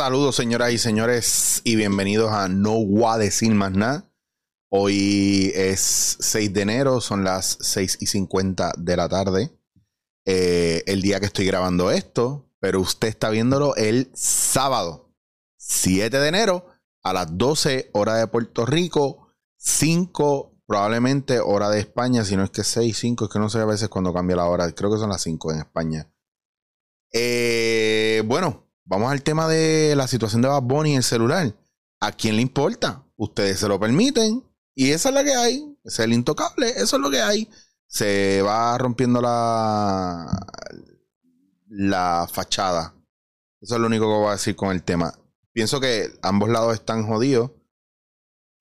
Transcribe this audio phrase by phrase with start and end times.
[0.00, 4.10] Saludos señoras y señores y bienvenidos a No Voy a decir más nada.
[4.70, 9.50] Hoy es 6 de enero, son las 6 y 50 de la tarde.
[10.24, 15.12] Eh, el día que estoy grabando esto, pero usted está viéndolo el sábado,
[15.58, 16.64] 7 de enero,
[17.02, 19.28] a las 12 hora de Puerto Rico,
[19.58, 23.58] 5 probablemente hora de España, si no es que 6, 5, es que no sé
[23.58, 26.10] a veces cuando cambia la hora, creo que son las 5 en España.
[27.12, 31.54] Eh, bueno, vamos al tema de la situación de Bad Bunny en el celular.
[32.00, 33.06] ¿A quién le importa?
[33.16, 35.78] Ustedes se lo permiten y esa es la que hay.
[35.84, 37.48] es el intocable, eso es lo que hay.
[37.86, 40.26] Se va rompiendo la,
[41.68, 42.94] la fachada.
[43.60, 45.14] Eso es lo único que voy a decir con el tema.
[45.52, 47.52] Pienso que ambos lados están jodidos.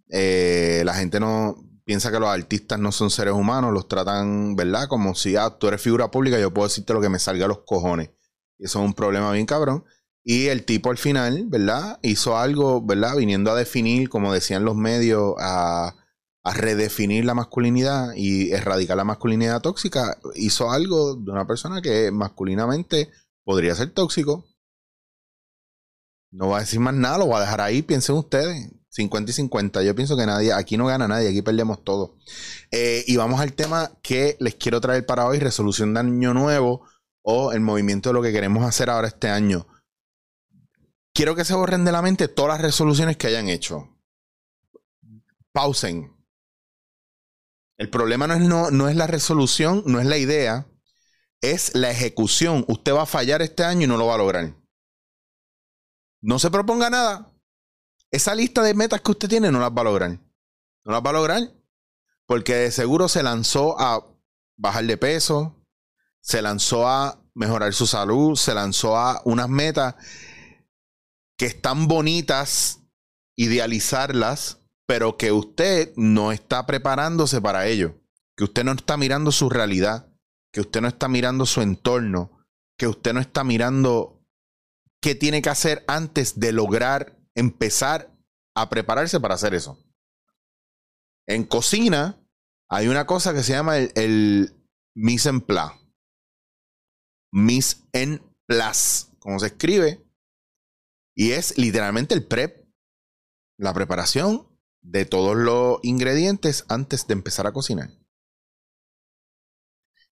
[0.09, 4.87] Eh, la gente no piensa que los artistas no son seres humanos, los tratan, ¿verdad?
[4.87, 7.47] Como si ah, tú eres figura pública, yo puedo decirte lo que me salga a
[7.47, 8.11] los cojones.
[8.59, 9.85] Y eso es un problema bien cabrón.
[10.23, 11.99] Y el tipo al final, ¿verdad?
[12.01, 13.15] Hizo algo, ¿verdad?
[13.15, 15.95] Viniendo a definir, como decían los medios, a,
[16.43, 20.17] a redefinir la masculinidad y erradicar la masculinidad tóxica.
[20.35, 23.09] Hizo algo de una persona que masculinamente
[23.43, 24.45] podría ser tóxico.
[26.31, 28.71] No voy a decir más nada, lo voy a dejar ahí, piensen ustedes.
[28.89, 29.83] 50 y 50.
[29.83, 32.17] Yo pienso que nadie, aquí no gana nadie, aquí perdemos todo.
[32.71, 36.85] Eh, y vamos al tema que les quiero traer para hoy, resolución de año nuevo
[37.21, 39.67] o el movimiento de lo que queremos hacer ahora este año.
[41.19, 43.89] Quiero que se borren de la mente todas las resoluciones que hayan hecho.
[45.51, 46.15] Pausen.
[47.77, 50.69] El problema no es, no, no es la resolución, no es la idea,
[51.41, 52.63] es la ejecución.
[52.69, 54.55] Usted va a fallar este año y no lo va a lograr.
[56.21, 57.29] No se proponga nada.
[58.11, 60.11] Esa lista de metas que usted tiene no las va a lograr.
[60.85, 61.53] No las va a lograr.
[62.27, 64.07] Porque de seguro se lanzó a
[64.55, 65.65] bajar de peso,
[66.21, 69.95] se lanzó a mejorar su salud, se lanzó a unas metas
[71.39, 72.83] que están bonitas,
[73.35, 77.99] idealizarlas, pero que usted no está preparándose para ello,
[78.37, 80.13] que usted no está mirando su realidad,
[80.53, 82.45] que usted no está mirando su entorno,
[82.77, 84.23] que usted no está mirando
[85.01, 88.15] qué tiene que hacer antes de lograr empezar
[88.55, 89.83] a prepararse para hacer eso.
[91.27, 92.21] En cocina
[92.69, 94.53] hay una cosa que se llama el, el
[94.95, 95.79] mise en place
[97.31, 100.03] mise en place, como se escribe.
[101.19, 102.65] Y es literalmente el prep,
[103.57, 104.47] la preparación
[104.81, 107.89] de todos los ingredientes antes de empezar a cocinar.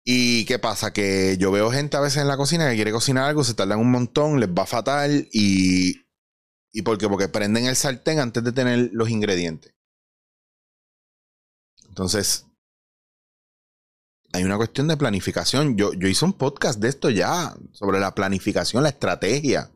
[0.04, 0.94] ¿Y qué pasa?
[0.94, 3.82] Que yo veo gente a veces en la cocina que quiere cocinar algo, se tardan
[3.82, 6.08] un montón, les va fatal y...
[6.74, 7.08] ¿Y por qué?
[7.08, 9.76] Porque prenden el sartén antes de tener los ingredientes.
[11.88, 12.48] Entonces,
[14.34, 15.78] hay una cuestión de planificación.
[15.78, 19.72] Yo, yo hice un podcast de esto ya, sobre la planificación, la estrategia.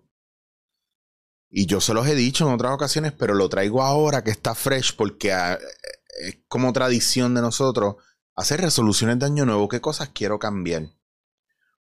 [1.50, 4.54] Y yo se los he dicho en otras ocasiones, pero lo traigo ahora que está
[4.56, 5.58] fresh porque ah,
[6.22, 7.96] es como tradición de nosotros
[8.36, 9.68] hacer resoluciones de año nuevo.
[9.68, 10.90] ¿Qué cosas quiero cambiar?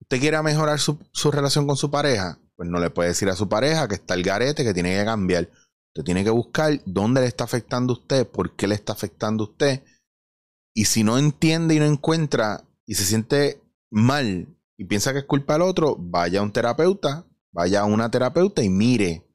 [0.00, 2.39] ¿Usted quiere mejorar su, su relación con su pareja?
[2.56, 5.05] Pues no le puede decir a su pareja que está el garete, que tiene que
[5.05, 5.49] cambiar.
[5.89, 9.44] Usted tiene que buscar dónde le está afectando a usted, por qué le está afectando
[9.44, 9.83] a usted
[10.75, 15.25] y si no entiende y no encuentra y se siente mal y piensa que es
[15.25, 19.27] culpa del otro, vaya a un terapeuta, vaya a una terapeuta y mire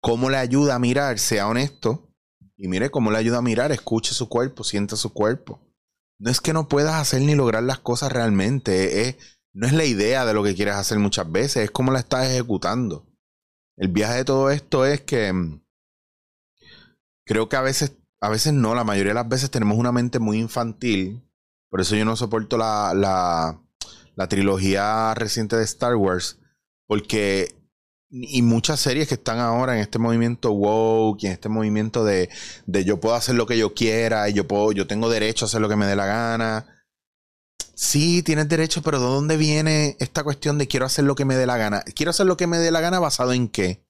[0.00, 2.08] cómo le ayuda a mirar, sea honesto
[2.56, 5.60] y mire cómo le ayuda a mirar, escuche su cuerpo, sienta su cuerpo.
[6.18, 9.16] No es que no puedas hacer ni lograr las cosas realmente, es,
[9.52, 12.26] no es la idea de lo que quieres hacer muchas veces, es cómo la estás
[12.26, 13.06] ejecutando.
[13.76, 15.62] El viaje de todo esto es que mm,
[17.24, 20.18] creo que a veces a veces no, la mayoría de las veces tenemos una mente
[20.18, 21.22] muy infantil.
[21.70, 23.60] Por eso yo no soporto la, la,
[24.16, 26.38] la trilogía reciente de Star Wars.
[26.86, 27.54] Porque
[28.10, 32.30] y muchas series que están ahora en este movimiento woke y en este movimiento de,
[32.66, 35.48] de, yo puedo hacer lo que yo quiera y yo puedo, yo tengo derecho a
[35.48, 36.66] hacer lo que me dé la gana.
[37.74, 41.36] Sí, tienes derecho, pero ¿de dónde viene esta cuestión de quiero hacer lo que me
[41.36, 41.82] dé la gana?
[41.94, 43.84] Quiero hacer lo que me dé la gana basado en qué?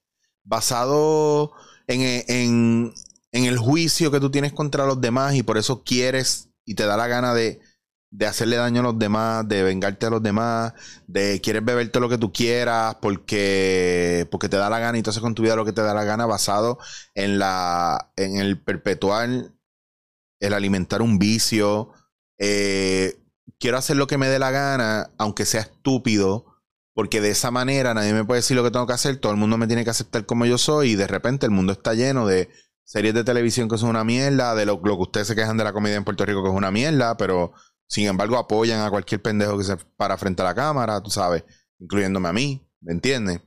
[0.45, 1.53] Basado
[1.87, 2.93] en, en,
[3.33, 6.85] en el juicio que tú tienes contra los demás y por eso quieres y te
[6.85, 7.61] da la gana de,
[8.11, 10.73] de hacerle daño a los demás, de vengarte a los demás,
[11.07, 15.11] de quieres beberte lo que tú quieras porque, porque te da la gana y tú
[15.11, 16.79] haces con tu vida lo que te da la gana basado
[17.15, 19.29] en, la, en el perpetuar,
[20.41, 21.93] el alimentar un vicio.
[22.39, 23.19] Eh,
[23.59, 26.47] quiero hacer lo que me dé la gana, aunque sea estúpido,
[26.95, 29.39] porque de esa manera nadie me puede decir lo que tengo que hacer, todo el
[29.39, 32.27] mundo me tiene que aceptar como yo soy y de repente el mundo está lleno
[32.27, 32.49] de
[32.85, 35.75] series de televisión que son una mierda, de lo, que ustedes se quejan de la
[35.75, 37.53] comedia en Puerto Rico que es una mierda, pero
[37.89, 41.45] sin embargo apoyan a cualquier pendejo que se para frente a la cámara, tú sabes,
[41.79, 42.69] incluyéndome a mí.
[42.81, 43.41] ¿me entiendes?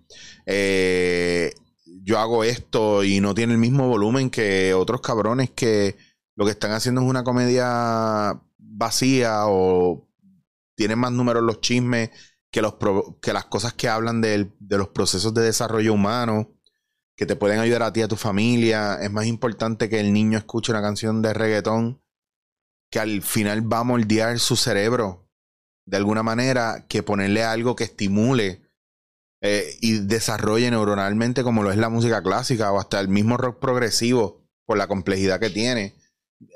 [0.45, 1.53] Eh,
[1.85, 5.97] yo hago esto y no tiene el mismo volumen que otros cabrones que
[6.35, 10.07] lo que están haciendo es una comedia vacía o
[10.75, 12.09] tienen más números los chismes
[12.49, 12.75] que, los
[13.21, 16.49] que las cosas que hablan de, de los procesos de desarrollo humano
[17.15, 18.95] que te pueden ayudar a ti a tu familia.
[18.95, 22.00] Es más importante que el niño escuche una canción de reggaetón
[22.91, 25.27] que al final va a moldear su cerebro
[25.85, 28.61] de alguna manera que ponerle algo que estimule
[29.41, 33.59] eh, y desarrolle neuronalmente como lo es la música clásica o hasta el mismo rock
[33.59, 35.95] progresivo por la complejidad que tiene.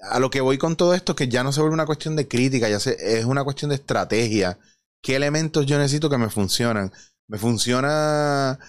[0.03, 2.15] A lo que voy con todo esto es que ya no se vuelve una cuestión
[2.15, 4.59] de crítica, ya se, es una cuestión de estrategia.
[5.01, 6.91] ¿Qué elementos yo necesito que me funcionan?
[7.27, 8.59] Me funciona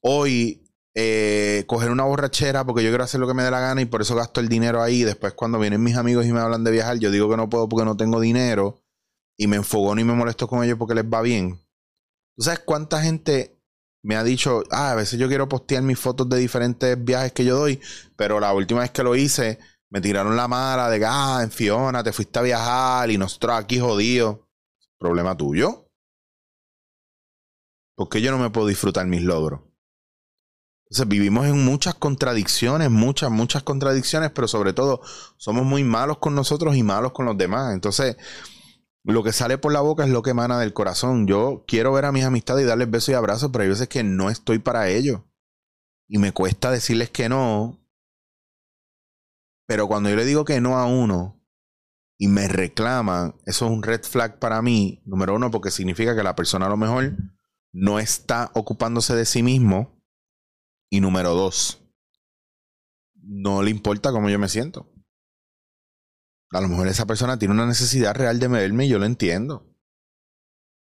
[0.00, 0.61] hoy
[0.94, 3.86] eh, coger una borrachera porque yo quiero hacer lo que me dé la gana y
[3.86, 5.02] por eso gasto el dinero ahí.
[5.02, 7.68] Después cuando vienen mis amigos y me hablan de viajar, yo digo que no puedo
[7.68, 8.82] porque no tengo dinero
[9.36, 11.60] y me enfogo y me molesto con ellos porque les va bien.
[12.36, 13.58] ¿Tú sabes cuánta gente
[14.02, 17.44] me ha dicho, ah, a veces yo quiero postear mis fotos de diferentes viajes que
[17.44, 17.80] yo doy,
[18.16, 19.60] pero la última vez que lo hice,
[19.90, 23.78] me tiraron la mala de, ah, en Fiona, te fuiste a viajar y nosotros aquí
[23.78, 24.40] jodidos.
[24.98, 25.88] Problema tuyo.
[27.94, 29.60] ¿Por qué yo no me puedo disfrutar mis logros?
[30.92, 35.00] Entonces vivimos en muchas contradicciones, muchas, muchas contradicciones, pero sobre todo
[35.38, 37.72] somos muy malos con nosotros y malos con los demás.
[37.72, 38.18] Entonces,
[39.02, 41.26] lo que sale por la boca es lo que emana del corazón.
[41.26, 44.04] Yo quiero ver a mis amistades y darles besos y abrazos, pero hay veces que
[44.04, 45.24] no estoy para ello.
[46.08, 47.80] Y me cuesta decirles que no.
[49.66, 51.42] Pero cuando yo le digo que no a uno
[52.18, 55.00] y me reclaman, eso es un red flag para mí.
[55.06, 57.16] Número uno, porque significa que la persona a lo mejor
[57.72, 60.01] no está ocupándose de sí mismo.
[60.92, 61.82] Y número dos,
[63.14, 64.92] no le importa cómo yo me siento.
[66.50, 69.74] A lo mejor esa persona tiene una necesidad real de verme y yo lo entiendo.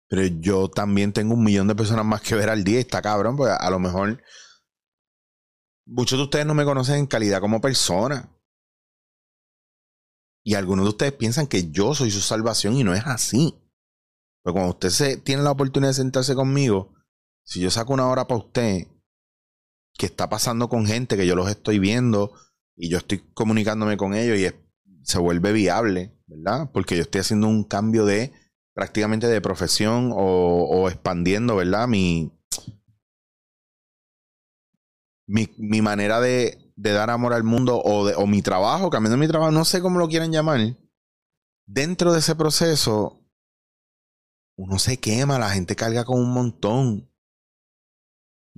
[0.06, 3.00] Pero yo también tengo un millón de personas más que ver al día y está
[3.00, 4.22] cabrón, porque a lo mejor
[5.86, 8.38] muchos de ustedes no me conocen en calidad como persona.
[10.44, 13.58] Y algunos de ustedes piensan que yo soy su salvación y no es así.
[14.42, 16.92] Pero cuando usted se, tiene la oportunidad de sentarse conmigo,
[17.44, 18.88] si yo saco una hora para usted,
[19.96, 22.32] que está pasando con gente que yo los estoy viendo
[22.76, 24.54] y yo estoy comunicándome con ellos y
[25.02, 26.70] se vuelve viable, ¿verdad?
[26.72, 28.32] Porque yo estoy haciendo un cambio de
[28.74, 31.88] prácticamente de profesión o, expandiendo, ¿verdad?
[31.88, 32.30] Mi,
[35.26, 39.50] mi, manera de, dar amor al mundo o, de, o mi trabajo, cambiando mi trabajo,
[39.50, 40.76] no sé cómo lo quieran llamar.
[41.64, 43.26] Dentro de ese proceso,
[44.56, 47.10] uno se quema, la gente carga con un montón.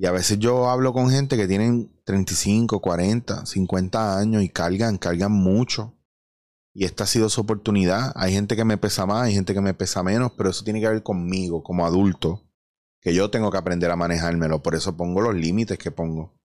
[0.00, 4.96] Y a veces yo hablo con gente que tienen 35, 40, 50 años y cargan,
[4.96, 5.98] cargan mucho.
[6.72, 8.12] Y esta ha sido su oportunidad.
[8.14, 10.80] Hay gente que me pesa más, hay gente que me pesa menos, pero eso tiene
[10.80, 12.48] que ver conmigo como adulto,
[13.00, 14.62] que yo tengo que aprender a manejármelo.
[14.62, 16.38] Por eso pongo los límites que pongo.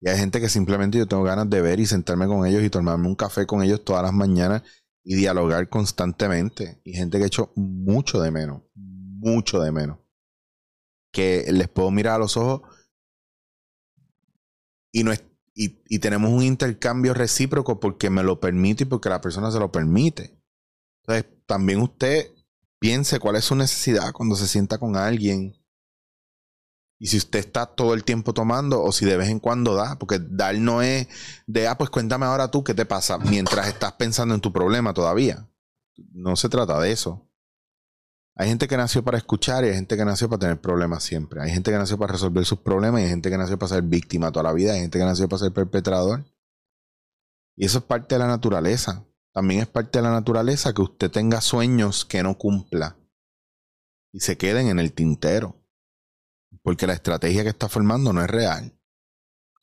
[0.00, 2.70] Y hay gente que simplemente yo tengo ganas de ver y sentarme con ellos y
[2.70, 4.62] tomarme un café con ellos todas las mañanas
[5.02, 6.80] y dialogar constantemente.
[6.84, 9.99] Y gente que he hecho mucho de menos, mucho de menos.
[11.12, 12.62] Que les puedo mirar a los ojos
[14.92, 15.24] y no es
[15.54, 19.70] y, tenemos un intercambio recíproco porque me lo permite y porque la persona se lo
[19.70, 20.40] permite.
[21.02, 22.30] Entonces, también usted
[22.78, 25.54] piense cuál es su necesidad cuando se sienta con alguien.
[26.98, 29.98] Y si usted está todo el tiempo tomando o si de vez en cuando da,
[29.98, 31.08] porque dar no es
[31.46, 34.94] de, ah, pues cuéntame ahora tú qué te pasa mientras estás pensando en tu problema
[34.94, 35.48] todavía.
[36.12, 37.29] No se trata de eso.
[38.40, 41.42] Hay gente que nació para escuchar y hay gente que nació para tener problemas siempre.
[41.42, 43.82] Hay gente que nació para resolver sus problemas y hay gente que nació para ser
[43.82, 44.72] víctima toda la vida.
[44.72, 46.24] Hay gente que nació para ser perpetrador.
[47.54, 49.04] Y eso es parte de la naturaleza.
[49.34, 52.96] También es parte de la naturaleza que usted tenga sueños que no cumpla
[54.10, 55.62] y se queden en el tintero.
[56.62, 58.72] Porque la estrategia que está formando no es real.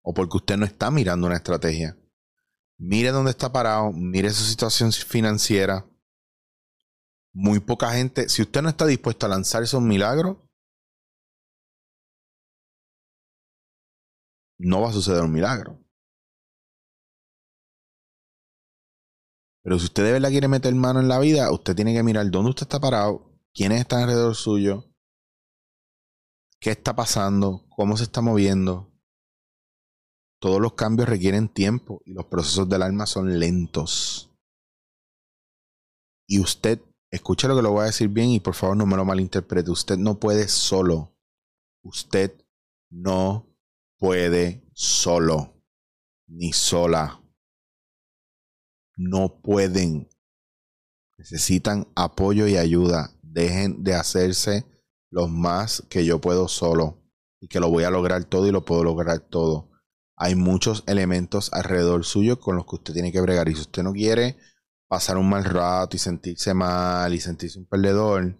[0.03, 1.97] O porque usted no está mirando una estrategia.
[2.77, 5.87] Mire dónde está parado, mire su situación financiera,
[7.37, 10.49] muy poca gente, si usted no está dispuesto a lanzarse un milagro,
[14.57, 15.79] no va a suceder un milagro.
[19.61, 22.31] Pero si usted de verdad quiere meter mano en la vida, usted tiene que mirar
[22.31, 24.91] dónde usted está parado, quiénes están alrededor suyo,
[26.59, 28.91] qué está pasando, cómo se está moviendo.
[30.41, 34.31] Todos los cambios requieren tiempo y los procesos del alma son lentos.
[36.27, 38.97] Y usted Escuche lo que lo voy a decir bien y por favor no me
[38.97, 39.71] lo malinterprete.
[39.71, 41.15] Usted no puede solo.
[41.83, 42.33] Usted
[42.89, 43.47] no
[43.97, 45.63] puede solo.
[46.27, 47.23] Ni sola.
[48.97, 50.09] No pueden.
[51.17, 53.11] Necesitan apoyo y ayuda.
[53.21, 54.65] Dejen de hacerse
[55.09, 57.03] los más que yo puedo solo.
[57.39, 59.69] y que lo voy a lograr todo y lo puedo lograr todo.
[60.15, 63.47] Hay muchos elementos alrededor suyo con los que usted tiene que bregar.
[63.47, 64.37] Y si usted no quiere
[64.87, 68.37] pasar un mal rato y sentirse mal y sentirse un perdedor,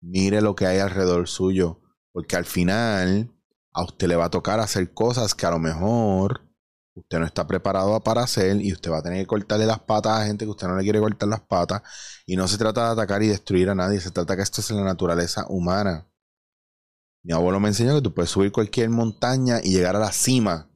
[0.00, 1.80] mire lo que hay alrededor suyo.
[2.12, 3.30] Porque al final
[3.72, 6.42] a usted le va a tocar hacer cosas que a lo mejor
[6.94, 10.18] usted no está preparado para hacer y usted va a tener que cortarle las patas
[10.18, 11.82] a gente que usted no le quiere cortar las patas.
[12.26, 14.70] Y no se trata de atacar y destruir a nadie, se trata que esto es
[14.70, 16.08] la naturaleza humana.
[17.22, 20.70] Mi abuelo me enseñó que tú puedes subir cualquier montaña y llegar a la cima,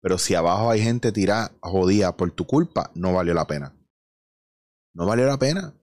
[0.00, 3.77] pero si abajo hay gente tirada, jodida por tu culpa, no valió la pena.
[4.94, 5.74] No valió la pena.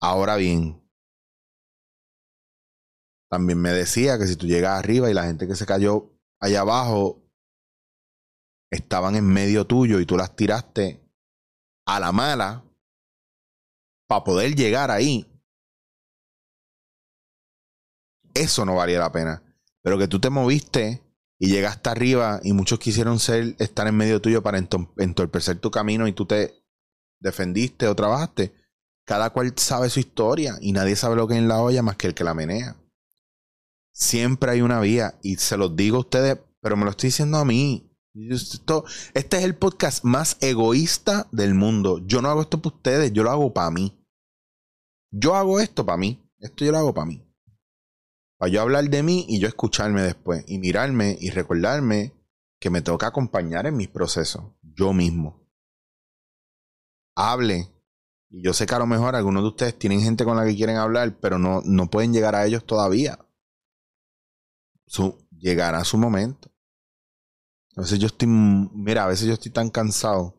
[0.00, 0.82] Ahora bien,
[3.30, 6.60] también me decía que si tú llegas arriba y la gente que se cayó allá
[6.60, 7.22] abajo
[8.70, 11.02] estaban en medio tuyo y tú las tiraste
[11.86, 12.64] a la mala
[14.08, 15.26] para poder llegar ahí,
[18.34, 19.42] eso no valía la pena.
[19.82, 21.05] Pero que tú te moviste
[21.38, 26.08] y llegaste arriba y muchos quisieron ser, estar en medio tuyo para entorpecer tu camino
[26.08, 26.54] y tú te
[27.20, 28.54] defendiste o trabajaste.
[29.04, 31.96] Cada cual sabe su historia y nadie sabe lo que es en la olla más
[31.96, 32.76] que el que la menea.
[33.92, 37.38] Siempre hay una vía y se los digo a ustedes, pero me lo estoy diciendo
[37.38, 37.90] a mí.
[39.14, 42.00] este es el podcast más egoísta del mundo.
[42.06, 43.96] Yo no hago esto para ustedes, yo lo hago para mí.
[45.12, 46.22] Yo hago esto para mí.
[46.38, 47.25] Esto yo lo hago para mí.
[48.38, 52.12] Para yo hablar de mí y yo escucharme después y mirarme y recordarme
[52.58, 55.46] que me toca acompañar en mis procesos, yo mismo.
[57.14, 57.72] Hable.
[58.28, 60.56] Y yo sé que a lo mejor algunos de ustedes tienen gente con la que
[60.56, 63.18] quieren hablar, pero no, no pueden llegar a ellos todavía.
[64.86, 66.50] Su, llegará su momento.
[67.76, 70.34] A veces yo estoy, mira, a veces yo estoy tan cansado.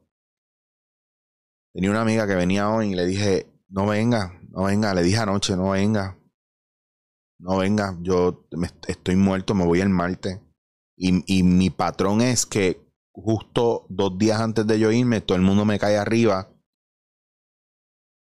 [1.73, 5.19] Tenía una amiga que venía hoy y le dije, no venga, no venga, le dije
[5.19, 6.19] anoche, no venga,
[7.39, 8.48] no venga, yo
[8.88, 10.39] estoy muerto, me voy el martes.
[10.98, 12.82] Y, y mi patrón es que
[13.13, 16.50] justo dos días antes de yo irme, todo el mundo me cae arriba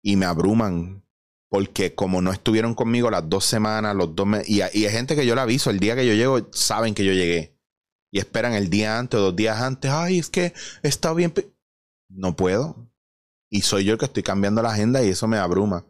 [0.02, 1.04] y me abruman.
[1.50, 5.16] Porque como no estuvieron conmigo las dos semanas, los dos meses, y, y hay gente
[5.16, 7.58] que yo le aviso, el día que yo llego, saben que yo llegué.
[8.12, 11.32] Y esperan el día antes o dos días antes, ay, es que estado bien.
[12.10, 12.90] No puedo.
[13.50, 15.86] Y soy yo el que estoy cambiando la agenda y eso me abruma.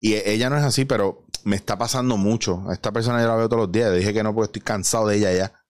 [0.00, 2.64] Y e, ella no es así, pero me está pasando mucho.
[2.68, 3.90] A esta persona yo la veo todos los días.
[3.90, 5.64] Le dije que no porque estoy cansado de ella ya.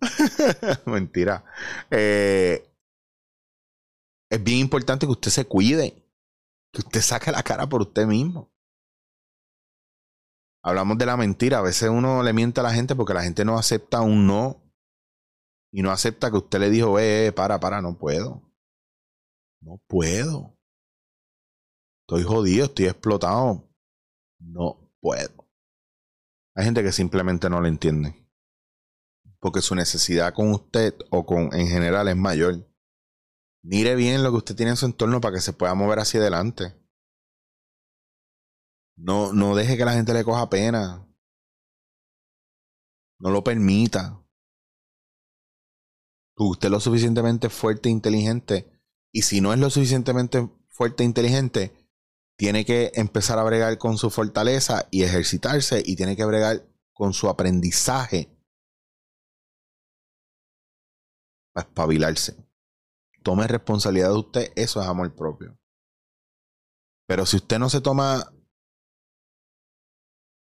[0.86, 1.44] Mentira.
[1.90, 2.66] Eh,
[4.30, 6.06] es bien importante que usted se cuide.
[6.72, 8.52] Que usted saque la cara por usted mismo.
[10.62, 11.58] Hablamos de la mentira.
[11.58, 14.62] A veces uno le miente a la gente porque la gente no acepta un no.
[15.72, 18.42] Y no acepta que usted le dijo, eh, eh para, para, no puedo.
[19.60, 20.59] No puedo.
[22.10, 23.70] Estoy jodido, estoy explotado
[24.40, 25.48] no puedo.
[26.56, 28.28] Hay gente que simplemente no lo entiende.
[29.38, 32.68] Porque su necesidad con usted o con en general es mayor.
[33.62, 36.18] Mire bien lo que usted tiene en su entorno para que se pueda mover hacia
[36.18, 36.74] adelante.
[38.96, 41.08] No, no deje que la gente le coja pena.
[43.20, 44.20] No lo permita.
[46.34, 48.82] Usted es lo suficientemente fuerte e inteligente.
[49.12, 51.79] Y si no es lo suficientemente fuerte e inteligente,
[52.40, 57.12] tiene que empezar a bregar con su fortaleza y ejercitarse y tiene que bregar con
[57.12, 58.34] su aprendizaje
[61.52, 62.42] para espabilarse.
[63.22, 65.58] Tome responsabilidad de usted, eso es amor propio.
[67.06, 68.32] Pero si usted no se toma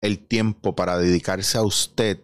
[0.02, 2.22] el tiempo para dedicarse a usted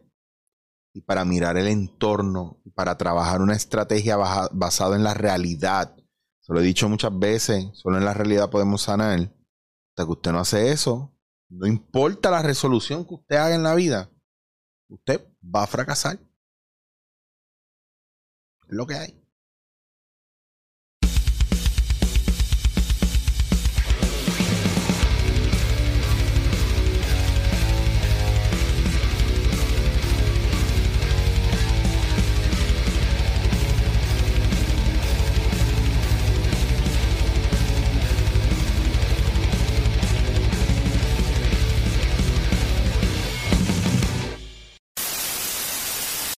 [0.92, 5.96] y para mirar el entorno, para trabajar una estrategia basada en la realidad,
[6.40, 9.32] se lo he dicho muchas veces, solo en la realidad podemos sanar
[9.92, 11.12] hasta que usted no hace eso,
[11.50, 14.10] no importa la resolución que usted haga en la vida,
[14.88, 16.18] usted va a fracasar.
[18.68, 19.22] Es lo que hay.